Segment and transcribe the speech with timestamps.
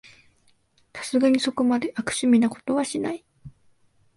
[0.95, 3.23] さすがにそこまで悪趣味なことはしない